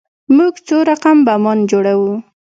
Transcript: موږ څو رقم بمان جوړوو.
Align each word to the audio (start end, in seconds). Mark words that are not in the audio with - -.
موږ 0.35 0.53
څو 0.67 0.77
رقم 0.89 1.17
بمان 1.27 1.59
جوړوو. 1.71 2.13